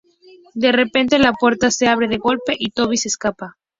[0.55, 3.57] De repente, la puerta se abre de golpe y Toby se escapa.